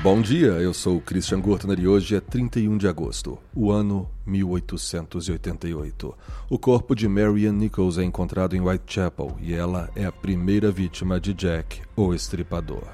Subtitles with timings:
[0.00, 6.14] Bom dia, eu sou Christian Gurtner e hoje é 31 de agosto, o ano 1888.
[6.48, 11.18] O corpo de Marianne Nichols é encontrado em Whitechapel e ela é a primeira vítima
[11.18, 12.84] de Jack, o Estripador.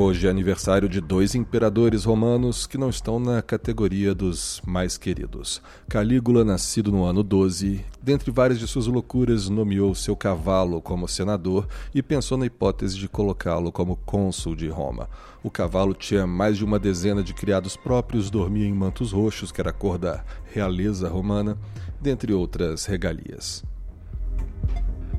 [0.00, 5.60] Hoje é aniversário de dois imperadores romanos que não estão na categoria dos mais queridos.
[5.88, 11.66] Calígula, nascido no ano 12, dentre várias de suas loucuras, nomeou seu cavalo como senador
[11.92, 15.10] e pensou na hipótese de colocá-lo como cônsul de Roma.
[15.42, 19.60] O cavalo tinha mais de uma dezena de criados próprios, dormia em mantos roxos, que
[19.60, 21.58] era a cor da realeza romana,
[22.00, 23.64] dentre outras regalias.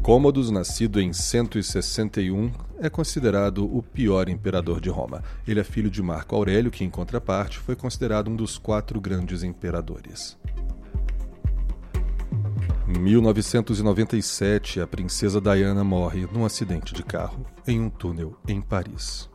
[0.10, 2.50] Cômodos, nascido em 161,
[2.80, 5.24] é considerado o pior imperador de Roma.
[5.48, 9.44] Ele é filho de Marco Aurélio, que, em contraparte, foi considerado um dos quatro grandes
[9.44, 10.36] imperadores.
[12.88, 19.30] Em 1997, a princesa Diana morre num acidente de carro em um túnel em Paris.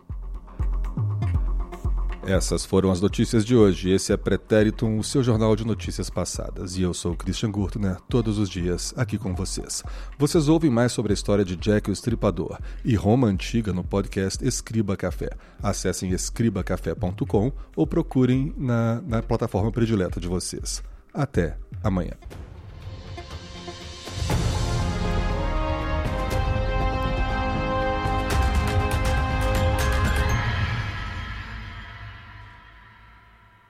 [2.26, 3.90] Essas foram as notícias de hoje.
[3.90, 6.76] Esse é Pretéritum, o seu jornal de notícias passadas.
[6.76, 9.82] E eu sou Christian Gurtner, todos os dias aqui com vocês.
[10.18, 14.42] Vocês ouvem mais sobre a história de Jack o Estripador e Roma Antiga no podcast
[14.46, 15.30] Escriba Café.
[15.62, 20.82] Acessem escribacafé.com ou procurem na, na plataforma predileta de vocês.
[21.12, 22.14] Até amanhã.